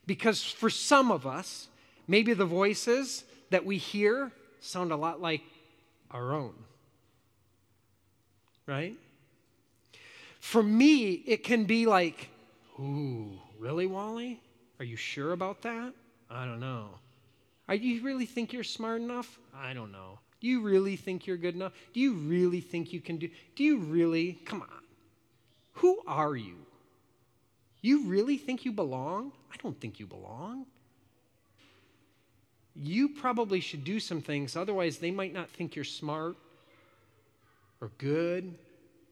[0.08, 1.68] Because for some of us,
[2.08, 5.42] maybe the voices that we hear sound a lot like
[6.10, 6.54] our own.
[8.66, 8.96] Right?
[10.40, 12.30] For me, it can be like,
[12.80, 14.42] ooh, really, Wally?
[14.82, 15.94] Are you sure about that?
[16.28, 16.88] I don't know.
[17.68, 19.38] Are you really think you're smart enough?
[19.56, 20.18] I don't know.
[20.40, 21.74] Do you really think you're good enough?
[21.94, 23.30] Do you really think you can do?
[23.56, 24.40] Do you really?
[24.44, 24.84] Come on.
[25.74, 26.56] Who are you?
[27.82, 29.34] You really think you belong?
[29.54, 30.66] I don't think you belong.
[32.74, 36.38] You probably should do some things, otherwise, they might not think you're smart
[37.82, 38.56] or good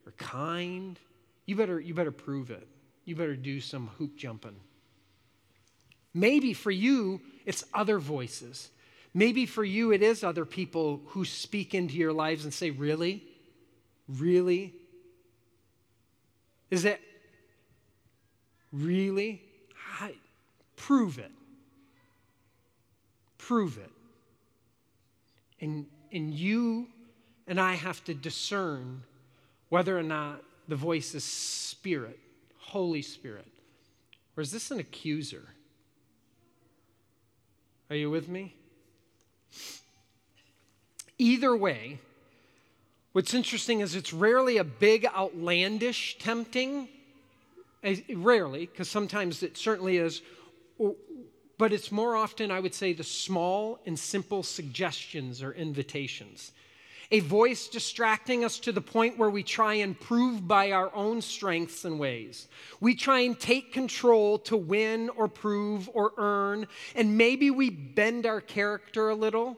[0.08, 0.98] or kind.
[1.46, 2.68] You better, you better prove it.
[3.06, 4.56] You better do some hoop jumping.
[6.14, 8.70] Maybe for you, it's other voices.
[9.14, 13.24] Maybe for you, it is other people who speak into your lives and say, Really?
[14.08, 14.74] Really?
[16.72, 17.00] Is it
[18.72, 19.42] really?
[20.00, 20.14] I,
[20.76, 21.32] prove it.
[23.38, 23.92] Prove it.
[25.62, 26.88] And, and you
[27.48, 29.04] and I have to discern
[29.70, 32.20] whether or not the voice is Spirit,
[32.58, 33.48] Holy Spirit,
[34.38, 35.48] or is this an accuser?
[37.90, 38.54] Are you with me?
[41.18, 42.00] Either way,
[43.14, 46.88] what's interesting is it's rarely a big, outlandish tempting.
[47.84, 50.22] Eh, rarely, because sometimes it certainly is.
[51.58, 56.52] But it's more often, I would say, the small and simple suggestions or invitations.
[57.12, 61.22] A voice distracting us to the point where we try and prove by our own
[61.22, 62.48] strengths and ways.
[62.80, 68.28] We try and take control to win or prove or earn, and maybe we bend
[68.28, 69.58] our character a little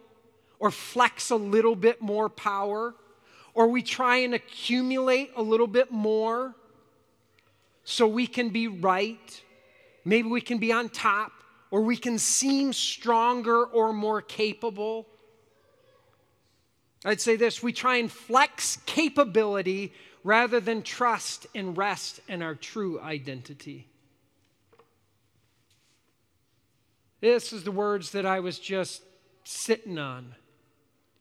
[0.60, 2.95] or flex a little bit more power,
[3.54, 6.56] or we try and accumulate a little bit more
[7.84, 9.41] so we can be right.
[10.06, 11.34] Maybe we can be on top,
[11.70, 15.08] or we can seem stronger or more capable.
[17.04, 19.93] I'd say this we try and flex capability
[20.24, 23.88] rather than trust and rest in our true identity.
[27.22, 29.04] This is the words that I was just
[29.43, 30.36] sitting on.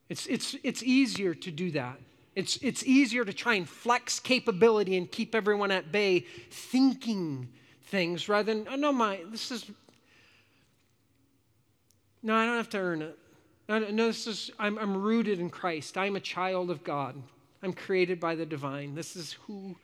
[0.08, 1.98] It's, it's, it's easier to do that.
[2.34, 6.20] It's, it's easier to try and flex capability and keep everyone at bay
[6.50, 7.48] thinking
[7.84, 9.70] things rather than, oh, no, my, this is,
[12.22, 13.18] no, I don't have to earn it.
[13.70, 15.96] No, this is, I'm, I'm rooted in Christ.
[15.96, 17.14] I'm a child of God.
[17.62, 18.96] I'm created by the divine.
[18.96, 19.76] This is who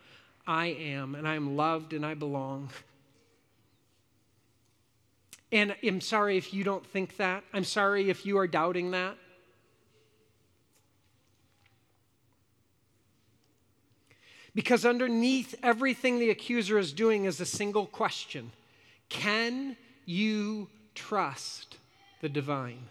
[0.44, 2.70] I am, and I am loved and I belong.
[5.52, 7.44] And I'm sorry if you don't think that.
[7.52, 9.16] I'm sorry if you are doubting that.
[14.52, 18.50] Because underneath everything the accuser is doing is a single question
[19.10, 19.76] Can
[20.06, 20.66] you
[20.96, 21.76] trust
[22.20, 22.88] the divine?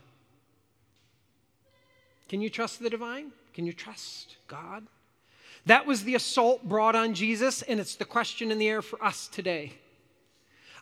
[2.27, 3.31] Can you trust the divine?
[3.53, 4.85] Can you trust God?
[5.65, 9.03] That was the assault brought on Jesus, and it's the question in the air for
[9.03, 9.73] us today.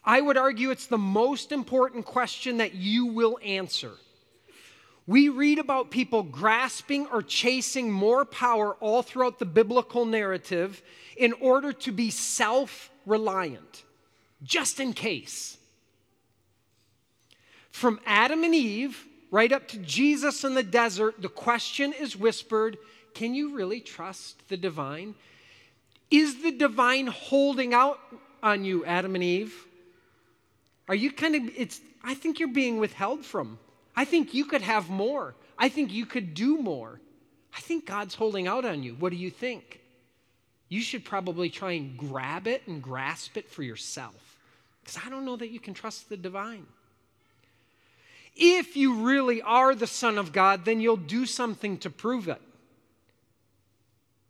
[0.03, 3.91] I would argue it's the most important question that you will answer.
[5.05, 10.81] We read about people grasping or chasing more power all throughout the biblical narrative
[11.17, 13.83] in order to be self reliant,
[14.43, 15.57] just in case.
[17.71, 22.77] From Adam and Eve right up to Jesus in the desert, the question is whispered
[23.15, 25.15] Can you really trust the divine?
[26.11, 27.99] Is the divine holding out
[28.43, 29.65] on you, Adam and Eve?
[30.87, 33.57] Are you kind of, it's, I think you're being withheld from.
[33.95, 35.33] I think you could have more.
[35.57, 36.99] I think you could do more.
[37.55, 38.93] I think God's holding out on you.
[38.93, 39.79] What do you think?
[40.69, 44.37] You should probably try and grab it and grasp it for yourself.
[44.83, 46.67] Because I don't know that you can trust the divine.
[48.35, 52.41] If you really are the Son of God, then you'll do something to prove it.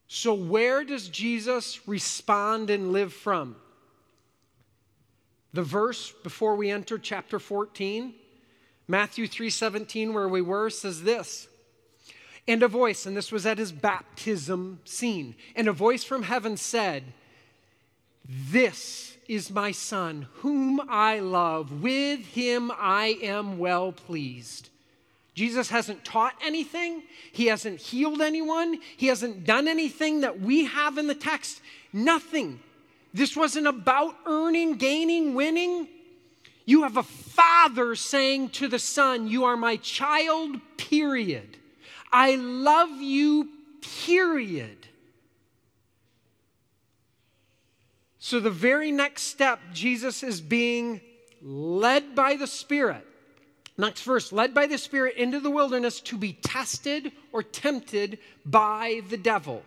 [0.08, 3.56] So, where does Jesus respond and live from?
[5.54, 8.14] The verse before we enter chapter 14,
[8.88, 11.48] Matthew 3:17 where we were says this.
[12.48, 16.58] And a voice, and this was at his baptism scene, and a voice from heaven
[16.58, 17.14] said,
[18.26, 21.82] "This is my son, whom I love.
[21.82, 24.70] With him I am well pleased.
[25.36, 30.98] Jesus hasn't taught anything, he hasn't healed anyone, he hasn't done anything that we have
[30.98, 31.62] in the text.
[31.92, 32.60] Nothing.
[33.14, 35.88] This wasn't about earning, gaining, winning.
[36.66, 41.58] You have a father saying to the son, You are my child, period.
[42.12, 43.50] I love you,
[44.06, 44.83] period.
[48.26, 51.02] So, the very next step, Jesus is being
[51.42, 53.06] led by the Spirit.
[53.78, 59.02] Next verse, led by the Spirit into the wilderness to be tested or tempted by
[59.10, 59.62] the devil.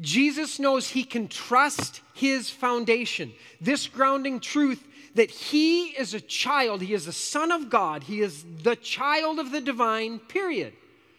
[0.00, 4.86] Jesus knows he can trust his foundation, this grounding truth
[5.16, 9.40] that he is a child, he is a son of God, he is the child
[9.40, 10.74] of the divine, period.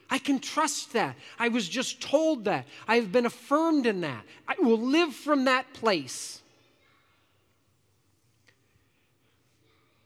[0.10, 1.16] I can trust that.
[1.38, 2.66] I was just told that.
[2.88, 4.24] I have been affirmed in that.
[4.47, 6.41] I will live from that place.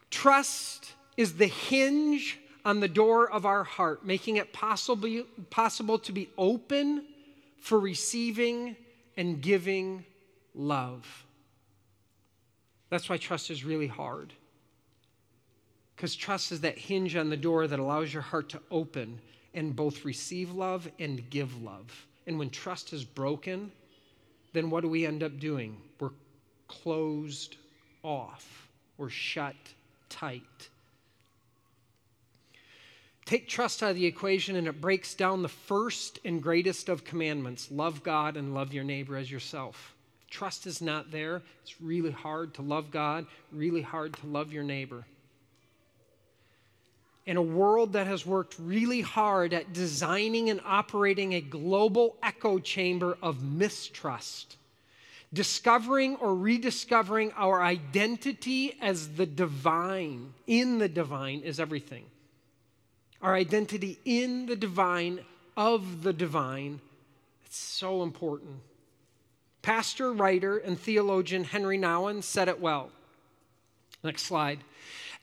[0.10, 6.12] Trust is the hinge on the door of our heart, making it possible, possible to
[6.12, 7.06] be open
[7.60, 8.76] for receiving
[9.16, 10.06] and giving
[10.54, 11.26] love.
[12.90, 14.34] That's why trust is really hard.
[15.96, 19.20] Because trust is that hinge on the door that allows your heart to open
[19.54, 22.08] and both receive love and give love.
[22.28, 23.72] And when trust is broken,
[24.54, 25.78] then what do we end up doing?
[26.00, 26.12] We're
[26.68, 27.58] closed
[28.04, 29.56] off, we're shut
[30.10, 30.70] tight.
[33.26, 37.06] Take trust out of the equation, and it breaks down the first and greatest of
[37.06, 39.96] commandments love God and love your neighbor as yourself.
[40.30, 41.42] Trust is not there.
[41.62, 45.06] It's really hard to love God, really hard to love your neighbor.
[47.26, 52.60] In a world that has worked really hard at designing and operating a global echo
[52.60, 54.58] chamber of mistrust,
[55.32, 62.06] discovering or rediscovering our identity as the divine, in the divine, is everything
[63.24, 65.22] our identity in the divine,
[65.56, 66.82] of the divine.
[67.46, 68.60] It's so important.
[69.62, 72.92] Pastor, writer, and theologian Henri Nouwen said it well.
[74.04, 74.60] Next slide.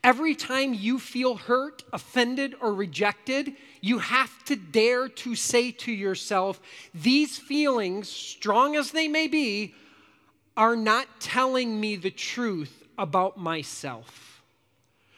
[0.03, 5.93] Every time you feel hurt, offended, or rejected, you have to dare to say to
[5.93, 6.61] yourself,
[6.95, 9.75] These feelings, strong as they may be,
[10.57, 14.43] are not telling me the truth about myself.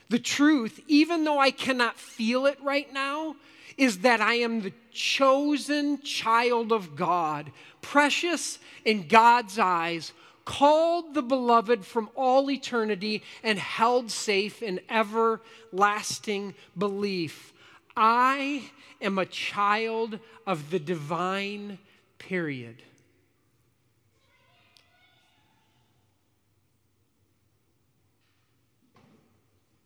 [0.09, 3.37] The truth, even though I cannot feel it right now,
[3.77, 10.13] is that I am the chosen child of God, precious in God's eyes,
[10.45, 17.53] called the beloved from all eternity, and held safe in everlasting belief.
[17.97, 18.71] I
[19.01, 21.79] am a child of the divine,
[22.19, 22.83] period.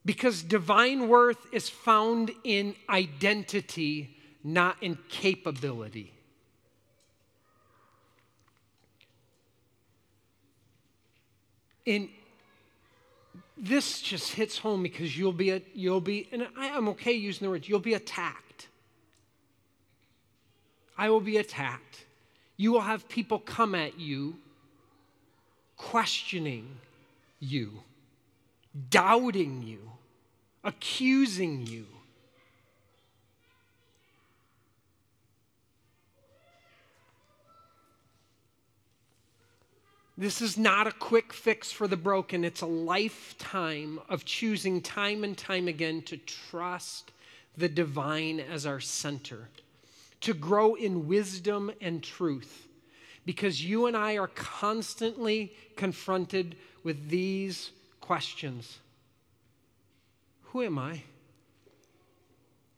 [0.04, 6.15] Because divine worth is found in identity, not in capability.
[11.86, 12.08] And
[13.56, 17.46] this just hits home because you'll be, a, you'll be, and I, I'm okay using
[17.46, 18.68] the words, you'll be attacked.
[20.98, 22.04] I will be attacked.
[22.56, 24.36] You will have people come at you
[25.76, 26.78] questioning
[27.38, 27.82] you,
[28.90, 29.86] doubting you
[30.66, 31.86] accusing you.
[40.18, 42.44] This is not a quick fix for the broken.
[42.44, 47.12] It's a lifetime of choosing time and time again to trust
[47.56, 49.48] the divine as our center,
[50.22, 52.66] to grow in wisdom and truth,
[53.26, 58.78] because you and I are constantly confronted with these questions
[60.56, 61.02] who am I?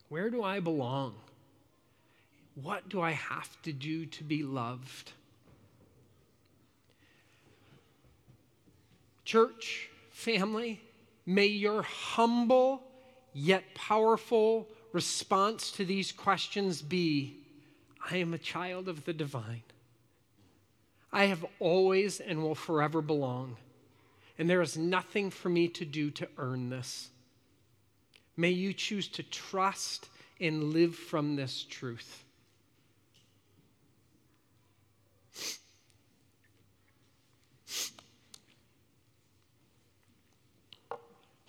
[0.09, 1.15] Where do I belong?
[2.55, 5.13] What do I have to do to be loved?
[9.29, 10.81] Church, family,
[11.23, 12.81] may your humble
[13.31, 17.37] yet powerful response to these questions be
[18.09, 19.61] I am a child of the divine.
[21.13, 23.57] I have always and will forever belong.
[24.39, 27.09] And there is nothing for me to do to earn this.
[28.35, 30.09] May you choose to trust
[30.41, 32.23] and live from this truth.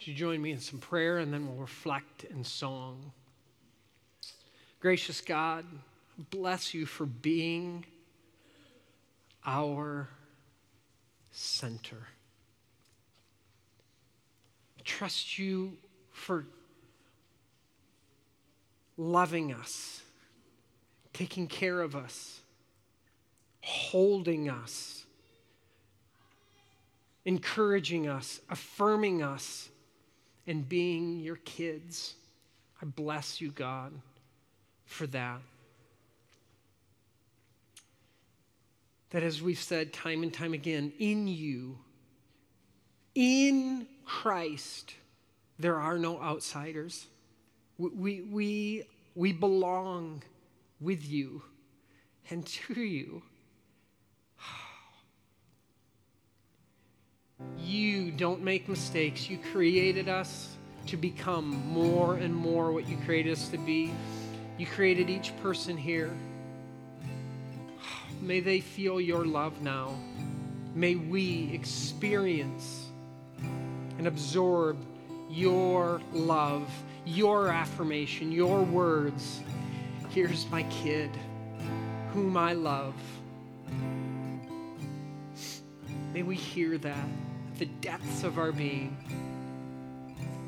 [0.00, 3.12] Would you join me in some prayer and then we'll reflect in song?
[4.80, 5.66] Gracious God,
[6.30, 7.84] bless you for being
[9.44, 10.08] our
[11.32, 12.08] center.
[14.82, 15.76] Trust you
[16.12, 16.46] for
[18.96, 20.00] loving us,
[21.12, 22.40] taking care of us,
[23.60, 25.04] holding us,
[27.26, 29.68] encouraging us, affirming us,
[30.50, 32.14] and being your kids.
[32.82, 33.92] I bless you, God,
[34.84, 35.40] for that.
[39.10, 41.78] That, as we've said time and time again, in you,
[43.14, 44.94] in Christ,
[45.60, 47.06] there are no outsiders.
[47.78, 48.84] We, we,
[49.14, 50.24] we belong
[50.80, 51.42] with you
[52.28, 53.22] and to you.
[57.58, 59.28] You don't make mistakes.
[59.28, 63.92] You created us to become more and more what you created us to be.
[64.58, 66.10] You created each person here.
[68.20, 69.94] May they feel your love now.
[70.74, 72.88] May we experience
[73.98, 74.76] and absorb
[75.30, 76.70] your love
[77.04, 79.40] your affirmation, your words.
[80.10, 81.10] Here's my kid,
[82.12, 82.94] whom I love.
[86.12, 87.29] May we hear that at
[87.60, 88.96] the depths of our being.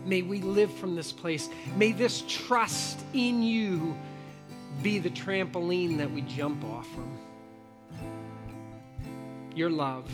[0.06, 1.50] May we live from this place.
[1.76, 3.94] May this trust in you
[4.82, 7.18] be the trampoline that we jump off from.
[9.54, 10.10] Your love,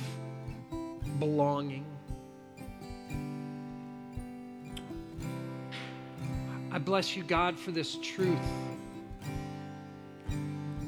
[1.20, 1.86] belonging.
[6.72, 8.38] I bless you, God, for this truth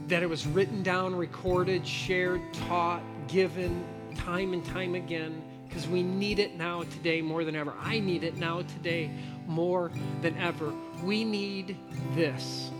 [0.08, 3.84] that it was written down, recorded, shared, taught, given
[4.16, 5.40] time and time again
[5.70, 7.72] because we need it now today more than ever.
[7.80, 9.08] I need it now today
[9.46, 10.72] more than ever.
[11.04, 11.76] We need
[12.16, 12.70] this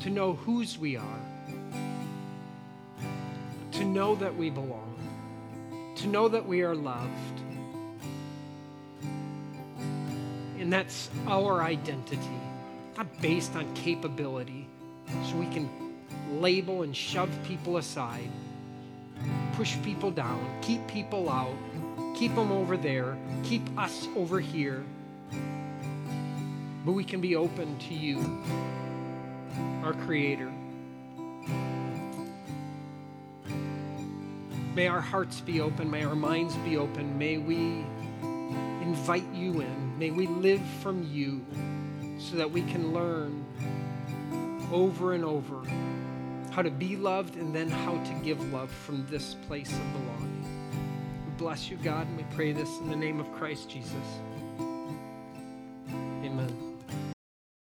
[0.00, 1.20] to know whose we are,
[3.72, 7.40] to know that we belong, to know that we are loved.
[10.58, 12.20] And that's our identity,
[12.98, 14.68] not based on capability,
[15.24, 15.70] so we can
[16.32, 18.30] label and shove people aside
[19.56, 21.56] push people down, keep people out,
[22.14, 24.84] keep them over there, keep us over here.
[26.84, 28.44] But we can be open to you,
[29.82, 30.52] our Creator.
[34.74, 37.86] May our hearts be open, may our minds be open, may we
[38.82, 41.42] invite you in, may we live from you
[42.18, 43.42] so that we can learn
[44.70, 45.62] over and over
[46.56, 50.42] how to be loved, and then how to give love from this place of belonging.
[51.26, 53.92] We bless you, God, and we pray this in the name of Christ Jesus.